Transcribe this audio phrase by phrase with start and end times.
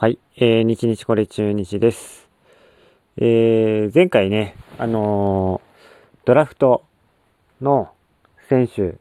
[0.00, 2.28] はい、えー、日日これ中日です。
[3.16, 6.84] えー、前回ね、あのー、ドラフト
[7.60, 7.90] の
[8.48, 8.94] 選手、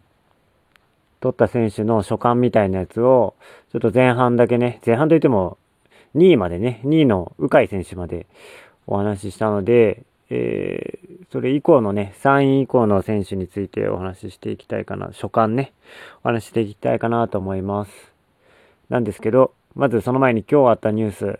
[1.19, 3.35] 取った選手の所感みたいなやつを、
[3.71, 5.59] ちょっと前半だけね、前半といっても
[6.15, 8.25] 2位までね、2位の鵜飼選手まで
[8.87, 10.01] お話ししたので、
[10.31, 15.73] えー、それ以降のね、3位以降の選手についてお話ししていきたいかな、所感ね、
[16.23, 17.91] お話ししていきたいかなと思います。
[18.89, 21.39] なんですけど、まずその前に今日あったニュース。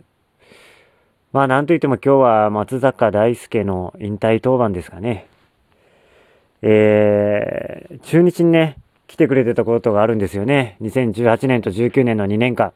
[1.32, 5.26] まあなんといっても今日は松坂大輔の引退登板ですかね。
[6.62, 8.76] えー、中日にね、
[9.08, 10.76] 来てくれてたことがあるんですよね。
[10.82, 12.72] 2018年と19年の2年間。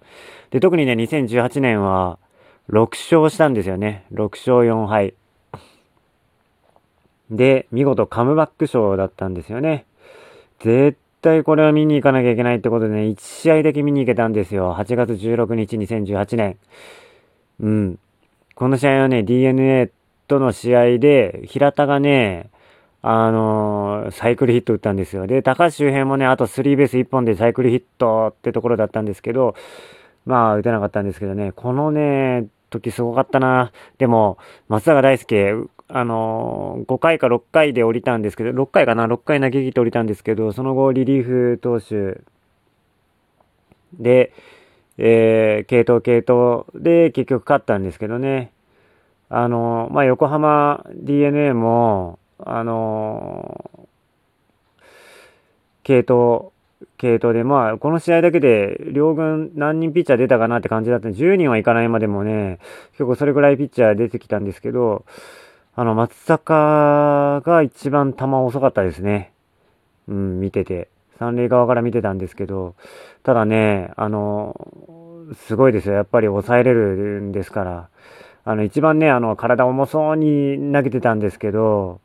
[0.51, 2.19] で、特にね、2018年は
[2.69, 4.05] 6勝したんですよね。
[4.13, 5.15] 6勝4敗。
[7.31, 9.87] で、見事カムバック賞だったんですよね。
[10.59, 14.75] 絶対これは見に行かなきゃいけないってことでね、1試合だけ見に行けたんですよ。
[14.75, 16.59] 8月16日2018年。
[17.61, 17.99] うん。
[18.55, 19.91] この試合はね、DNA
[20.29, 22.51] との試合で、平田がね、
[23.03, 25.27] あのー、サイクルヒット打ったんですよ。
[25.27, 29.55] で、高橋周辺もね、あとスリーベース1本でサイクルヒットってところだったんですけど、
[30.25, 33.73] まあ、打てなかったんですけどね、このね、時すごかったな。
[33.99, 34.39] でも、
[34.69, 42.23] 松坂大輔、あのー、5回か6回で降りたんですけど、6回かな ?6 回投げ切って降りたんですけど、その後リリーフ投手
[43.93, 44.33] で、
[44.97, 48.53] えー、系統系統で結局勝ったんですけどね。
[49.29, 54.83] あの、まあ、横浜 DNA も、あのー、
[55.83, 56.53] 系統、
[56.97, 62.61] 系統で、まあ、この試合だけで、両軍何人ピッチャー出たかなって感じだったんで、10人はいかないまでもね、
[62.93, 65.05] 結構それぐらいピッチャー出てきたんですけど、
[65.75, 69.33] あの、松坂が一番球遅かったですね。
[70.07, 70.89] うん、見てて。
[71.19, 72.75] 三塁側から見てたんですけど、
[73.23, 74.55] ただね、あの、
[75.47, 75.95] すごいですよ。
[75.95, 77.89] やっぱり抑えれるんですから。
[78.45, 82.01] あの、一番ね、あの、体重そうに投げてたんですけど、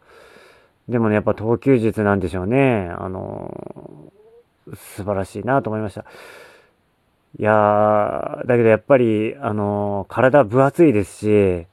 [0.87, 2.89] でもね、やっぱ投球術なんでしょうね。
[2.97, 4.11] あの、
[4.75, 6.05] 素晴らしいなと思いました。
[7.37, 11.67] いやー、だけどやっぱり、あの、体分厚いですし、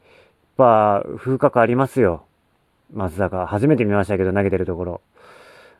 [0.57, 2.25] ぱ風格ありますよ。
[2.93, 3.47] 松坂。
[3.47, 5.01] 初めて見ましたけど、投げてるところ。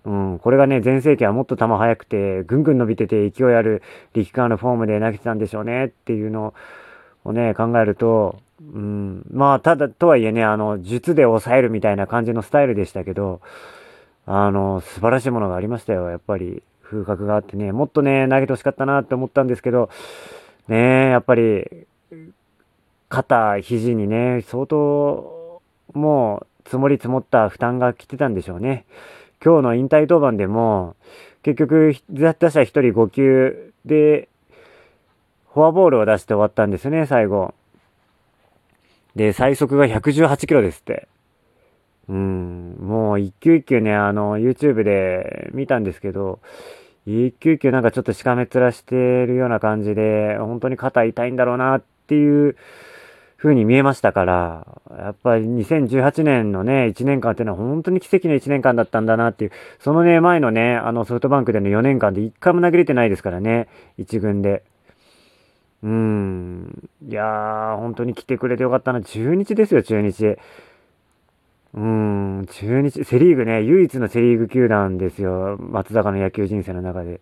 [0.05, 6.55] うん、これがね、全盛期はもっと球速くて、ぐんぐん伸びてて勢いある力感のフォームで投げてたんでしょうねっていうの
[7.25, 13.41] をね、考えると、うん、まあ、ただ、とはいえね、あの、術で抑えるみたいな感じのスタイルでしたけど、
[14.27, 16.63] あの、素晴らしいものがありましたよ、やっぱり。
[16.85, 19.91] 風格があってね、もっとね、投げてほしかったなって思ったんですけど、
[20.69, 21.87] ねやっぱり、
[23.09, 28.87] 肩、肘にね、相当、もう、積もり積もった負担が来てたんでしょうね。
[29.45, 30.97] 今日の引退登板でも、
[31.43, 34.29] 結局、打者1人5球で、
[35.53, 37.55] フォアボールを出して終わったんですね、最後。
[39.15, 41.07] で、最速が118キロですって。
[42.09, 46.41] うん、もう一球一球ね、あの、YouTube で見たんですけど、
[47.07, 52.57] 一球一球なんかちょっとしかめ面してるような感じで、本当に肩痛いんだろうなっていう
[53.45, 54.67] 風に見えましたから、
[54.99, 59.51] やっぱり2018年のね、1年間っていうのは本当に奇跡の1年間だったんだなっていう、
[59.81, 63.69] そのね、前のね、あのソフトバンクでの4年間で1回も投げれてないですからね、
[63.99, 64.65] 1軍で。
[65.83, 66.89] うん。
[67.07, 69.03] いやー、本当に来てくれてよかったな。
[69.03, 70.39] 中日ですよ、中日。
[71.75, 75.59] うん、中日、セリーグね、唯一のセリーグ球団ですよ。
[75.59, 77.21] 松坂の野球人生の中で。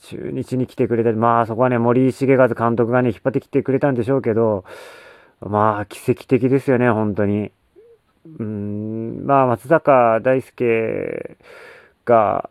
[0.00, 1.12] 中日に来てくれた。
[1.12, 4.64] まあそこはね、森重和監督がね、引っ張ってきてくれたんでしょうけど、
[5.46, 7.52] まあ、奇跡的ですよね、本当に。
[8.38, 11.36] うん、まあ、松坂大輔
[12.04, 12.48] が、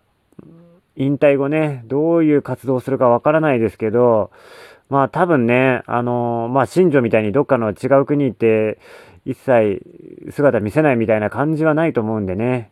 [0.95, 4.31] 引退後ね、どういう活動をするかわからないですけど、
[4.89, 8.77] まあ多分ね、あのまあ新庄みたいにどっかの違う国行って
[9.25, 9.81] 一切
[10.31, 12.69] 姿見せないみたいな感じはないと思うんでね、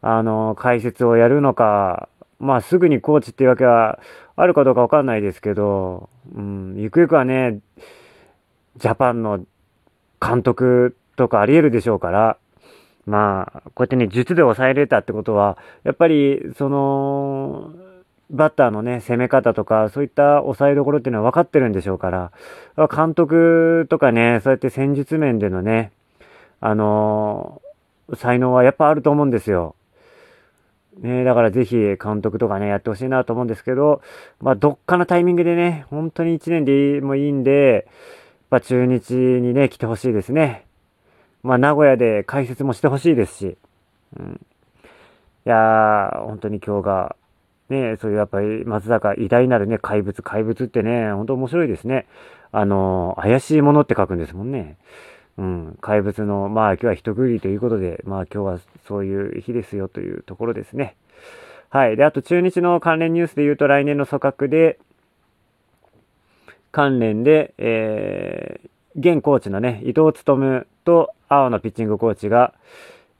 [0.00, 2.08] あの解説をやるのか、
[2.38, 3.98] まあすぐにコーチっていうわけは
[4.36, 7.58] あるかどうかわかんないですけど、うん、ゆくゆくはね、
[8.78, 9.44] ジャパンの
[10.20, 12.38] 監督とかあり得るでしょうから、
[13.06, 17.72] まあ、こうやってね、術で抑えれたってことは、やっぱり、その、
[18.30, 25.92] バッターのね、攻め方とか、そういった抑えどころっていうのは分かってるんでしょうから、監督とかね、そうやって戦術面でのね、
[26.60, 29.74] あのー、才能はやっぱあると思うんですよ。
[30.98, 34.02] ね、だからぜひ監督とかね、やってほしいなと思うんですけど、
[34.40, 37.86] まあ、どっかのタイミングでね、本当に1年でもいいんで、
[38.50, 40.66] ぱ中日にね、来てほしいですね。
[41.42, 43.56] まあ、名古屋で解説もしてほしいですし。
[44.18, 44.40] うん。
[45.46, 47.16] いやー、本当に今日が、
[47.68, 52.06] ね、そういうやっぱり松坂偉大なるね、怪物、怪物ってね、本当面白いですね。
[52.50, 54.76] あの、怪しいものって書くんですもんね。
[55.36, 60.96] うん、怪物の、まあ今日は一区切りということで、まあ今日はそういう日ですよというところですね。
[61.70, 61.96] はい。
[61.96, 64.78] で、あと中日の関連ニュースで言うと来年の組閣で、
[66.72, 72.54] 関連で、えー、現コーチのね、伊藤勉と青のピッチングコーチが、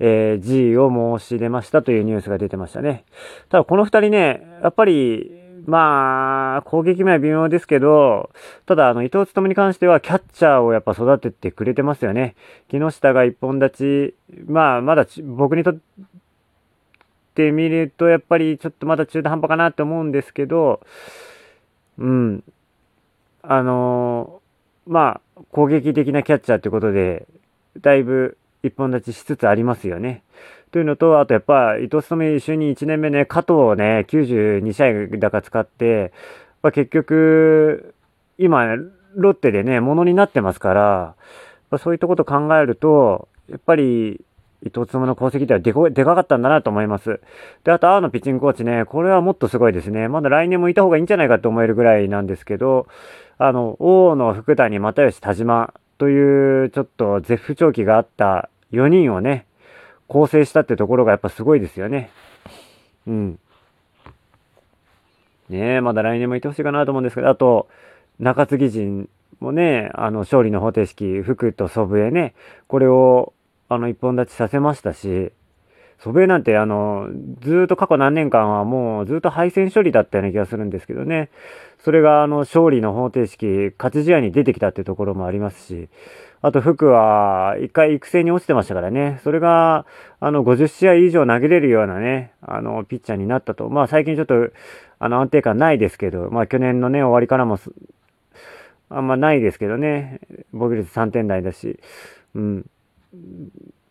[0.00, 3.04] えー、G を申し出ましたというニュースが出てましたね。
[3.48, 5.32] ただこの二人ね、やっぱり、
[5.66, 8.30] まあ、攻撃面は微妙ですけど、
[8.64, 12.36] ただ、あの、伊藤勉に関しては、キャッチャーをやっぱ育ててくれてますよね。
[12.68, 15.76] 木下が一本立ち、まあ、まだ僕にとっ
[17.34, 20.80] てみると、やっぱりちょっとまだ中途半端かなって思うんですけど、
[21.98, 22.44] うん。
[23.50, 27.26] あのー、まあ、攻撃的なキャッチャーということで、
[27.80, 30.22] だいぶ一本立ちしつつありますよね。
[30.70, 36.12] というのと、あとやっぱ、伊藤勤就任1年目ね、加藤をね、92試合だか使って、
[36.62, 37.94] まあ、結局、
[38.36, 38.76] 今、
[39.14, 41.14] ロッテでね、ものになってますから、
[41.70, 44.20] まあ、そういったこと考えると、やっぱり、
[44.62, 47.20] 伊藤勤の功績ではでかでかかったんだなと思います。
[47.64, 50.08] で、あと、青のピッチングコーチね、これはもっとすごいですね。
[50.08, 52.86] まだ来年もいた方がいいんじゃないかと思えるぐらいなんですけど、
[53.38, 59.46] あの、大野、福谷、又吉、田島という、ちょっと絶不調期があった4人をね、
[60.08, 62.10] 構成したってところがやっぱすごいですよね。
[63.06, 63.38] うん。
[65.48, 67.68] ねえ、まだ来年もいてほしいかなと思うんですけど、あと、
[68.18, 69.08] 中継ぎ陣
[69.40, 72.34] もね、あの、勝利の方程式、福と祖父江ね、
[72.66, 73.32] これを、
[73.68, 75.32] あの、一本立ちさせましたし、
[75.98, 77.08] 祖父江なんて、あの、
[77.40, 81.28] ずっと過去何年間はもうずっと敗戦処理だったような気がするんですけどね、
[81.78, 85.88] それが、あの、勝利の方程式、勝ち試合に出てきたっていうところもありますし、
[86.40, 89.20] あと福は一回育成に落ちてましたからね。
[89.24, 89.86] それが、
[90.20, 93.68] あの、50試合以上投げれるようなね、あの、ピッチャーになったと。
[93.68, 94.50] まあ最近ちょっと、
[95.00, 97.58] あの、安定感ないですけど、まあ去年のね、終わりからも、
[98.88, 100.20] あんまないですけどね。
[100.52, 101.80] 防御率3点台だし。
[102.36, 102.66] うん。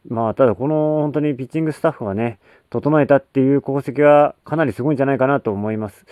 [0.09, 6.05] まあ、ただこの本当にピッチングスタッフがね、整えたっていう功績はかなりすごいんじゃないかなと思います。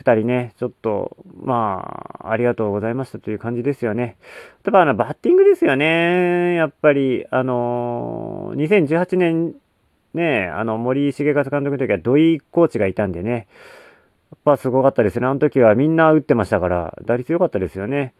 [0.00, 4.16] 2人ね、ちょっと、まあ、ありがとうございましたという感じですよね。
[4.64, 6.54] 例えば、あの、バッティングですよね。
[6.54, 9.54] やっぱり、あのー、2018年、
[10.14, 13.48] ね、あの、森重勝監督の時は土井コーチがいたんでね、
[14.30, 15.26] やっぱすごかったですね。
[15.26, 17.98] あの時はみんな打ってましたから、打率良かったですよね。
[17.98, 18.12] やっ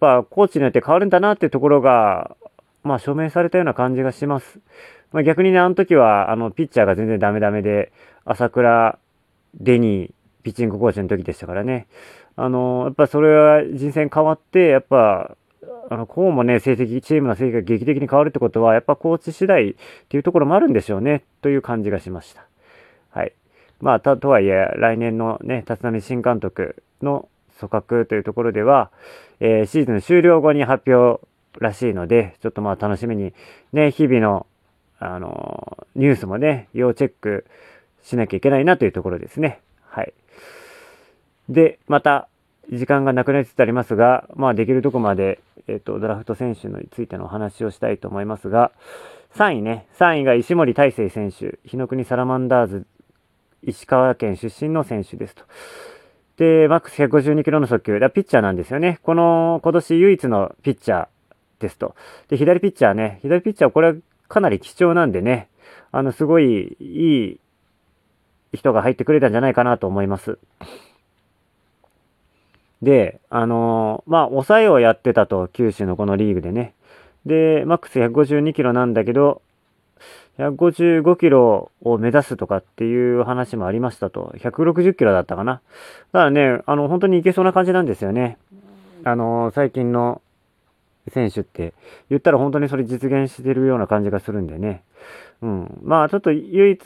[0.00, 2.36] ぱ、コーチによって変わるんだなってところが、
[2.82, 4.60] まあ、証明されたような感じがします。
[5.12, 7.92] まあ、逆にね、あの時は、あの、ピッチャーが全然ダメダメで、
[8.24, 8.98] 朝倉、
[9.54, 10.12] デニー、
[10.42, 11.86] ピッチングコーチの時でしたからね。
[12.36, 15.36] あの、やっぱそれは人選変わって、やっぱ、
[15.90, 19.74] あの、こうもね、成績、チームの成績が劇的に変わるってことは、やっぱコーチ次第っ
[20.08, 22.46] ていうところもあるんでしょうね、という感じがしました。
[23.10, 23.32] はい。
[23.80, 28.90] まあ、た、とはいえ、来年のね、立浪新監督の組閣というところでは、
[29.40, 31.20] えー、シーズン終了後に発表
[31.60, 33.32] らしいので、ちょっとまあ楽しみに、
[33.72, 34.46] ね、日々の、
[34.98, 37.44] あのニュースもね、要チェック
[38.02, 39.60] しなきゃいけないなというところですね。
[39.88, 40.12] はい。
[41.48, 42.28] で、また、
[42.70, 48.72] 時間がなくなりつつありますが、まあ、できるとこまで、えっ、ー、と、ドラフト選手についてのお話をしたいと思いますが、
[49.34, 52.86] 3位ね、3位が石森大成選手、日の国サラマンダーズ、
[53.62, 55.44] 石川県出身の選手ですと。
[56.36, 59.00] で、マックス152キロの速球、だピッチャーなんですよね。
[59.02, 61.06] この、今年唯一のピッチャー
[61.62, 61.94] ですと。
[62.28, 63.94] で、左ピッチャーね、左ピッチャー、これは
[64.28, 65.48] かなり貴重なんでね、
[65.92, 67.40] あの、すごいいい
[68.52, 70.38] 人が入ってくれたんじゃないかなと思います。
[72.82, 76.74] で、あのー、まあ、抑えをやってたと、九州のこのリーグでね。
[77.26, 79.42] で、マックス152キロなんだけど、
[80.38, 84.34] 155キロを目指すとかっていう話もありましたと。
[84.38, 85.60] 160キロだったかな。
[86.12, 88.38] だからね、あの、本当にいけそうな感じなんですよね。
[89.04, 90.21] あのー、最近の
[91.10, 91.74] 選手って
[92.10, 94.84] 言ったら本当にそれ実現してるような感じがするんでね。
[95.42, 95.80] うん。
[95.82, 96.78] まあ、ちょっと唯一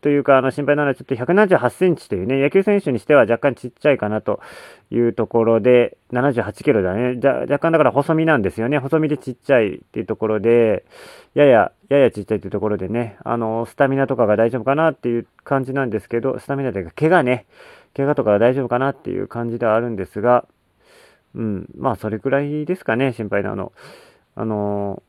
[0.00, 4.40] というか、あの、心配なのはちょっと178センチというね、野球選手にしては若干ちっちゃいかなと
[4.90, 7.16] いうところで、78キロだね。
[7.18, 8.78] じゃ若干だから細身なんですよね。
[8.78, 10.86] 細身でちっちゃいっていうところで、
[11.34, 17.44] やや、ややちっちゃいっていうところでね、あの、スタミナとかが大丈夫かなっていう感じなんですけど、スタミナというか、怪我ね、
[17.94, 20.46] 怪我とかが大丈夫かなっていう感じではあるんですが、
[21.34, 23.72] うん、まあ、それくらいですかね、心配なの。
[24.34, 25.02] あの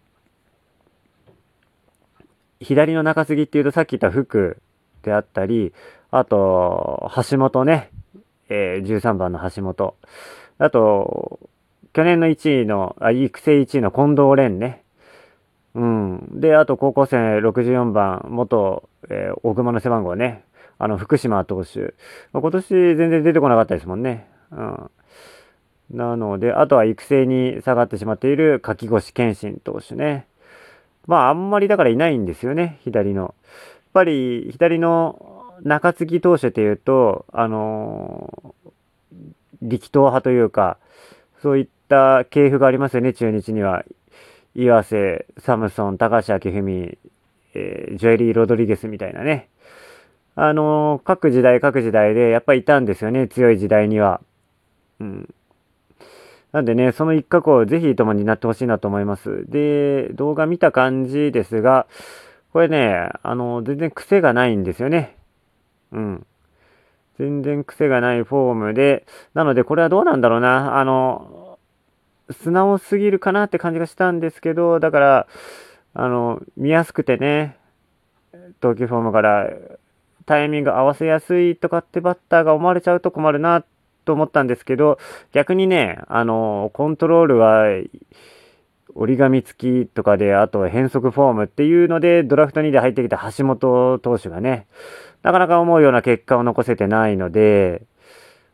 [2.60, 4.62] 左の中継ぎっていうとさっき言った福
[5.04, 5.74] であったり、
[6.12, 7.90] あと、橋本ね、
[8.50, 9.96] えー、13番の橋本。
[10.60, 11.40] あと、
[11.94, 14.84] 去年の1位の、あ、育成1位の近藤蓮ね。
[15.74, 16.40] うん。
[16.40, 20.44] で、あと高校生64番、元、えー、大熊の背番号ね。
[20.78, 21.94] あの、福島投手。
[22.34, 24.28] 今年全然出てこなかったですもんね。
[24.52, 24.92] うん。
[25.94, 30.26] なので、あとは育成に下がってしまっている柿越健信投手ね。
[31.08, 33.22] まあ、あんまりだからいないんですよね、左の。
[33.24, 33.34] やっ
[33.94, 40.78] ぱり、左の中継ぎ投手っていうと、あのー、力投派というか、
[41.42, 43.84] そういった系譜がありますよね、中日には。
[44.56, 46.98] 岩瀬、サムソン、高橋明文、
[47.54, 49.50] えー、ジョエリー・ロドリゲスみたいなね。
[50.36, 54.22] あのー、各時代各時代でやっぱりいたんですよね、強い時代には。
[55.00, 55.34] うん。
[56.52, 59.46] なんでね、その一角をぜひともになってほしいなと思います。
[59.48, 61.88] で、動画見た感じですが、
[62.52, 65.18] これね、あの、全然癖がないんですよね。
[65.92, 66.26] うん。
[67.18, 70.78] 全然癖がないフォームで、なのでこれはどうなんだろうな。
[70.80, 71.58] あの、
[72.32, 75.28] 素直すぎるかなって感じがしたんですけど、だから、
[75.94, 77.58] あの、見やすくてね、
[78.60, 79.50] 投球フォームから
[80.26, 83.66] タイミング合わせやすいとかってバッターが思われちゃうと困るなっ
[84.06, 85.00] と思ったんですけど、
[85.32, 87.66] 逆にね、あの、コントロールは、
[88.94, 94.68] 折り紙付きとかで、あと変則フォームっていうので、ドラフト2で入ってきた橋本投手がね、
[95.24, 97.84] なかなか思うような結果を残せてないので、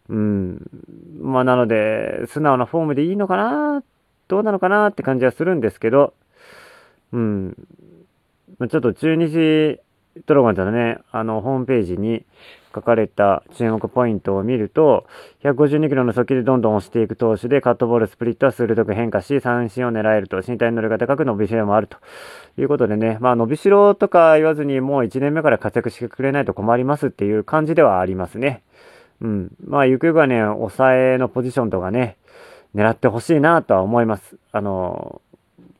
[0.10, 0.62] うん。
[1.20, 3.84] まあ、なので、素直なフォームでいいのかな？
[4.28, 4.90] どうなのかな？
[4.90, 6.14] って感じはするんですけど、
[7.12, 7.56] うん。
[8.70, 9.80] ちょっと中日
[10.26, 12.26] ドラゴンズのね、あの、ホームページに
[12.74, 15.06] 書かれた注目ポイントを見ると、
[15.44, 21.98] 152キロの速球でどんどん押していく投手で、カットボール、スプリットは鋭く変化し、三振を狙えると、身体能力が高く伸びしろもあると
[22.58, 28.64] いうことでね、まあ、伸びしろとか言わずに、もう1年目から活躍してくれないと困りますっていう感じではありますね。
[29.22, 29.52] うん。
[29.66, 32.18] まあ、ゆくゆくはね、抑えのポジションとかね、
[32.76, 34.38] 狙ってほしいなとは思います。
[34.52, 35.22] あの、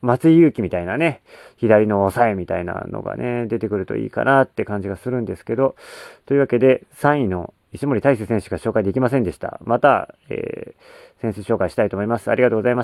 [0.00, 1.22] 松井裕樹みたいなね、
[1.56, 5.76] 左の抑えみたいなのがね、出てくるといいかなって感じがするんですけど、
[6.26, 9.60] というわけで、3位の石森大輔選手が紹介できませんでした。
[9.64, 12.30] また、えー、選手紹介したいと思います。
[12.30, 12.76] ありがとうございました。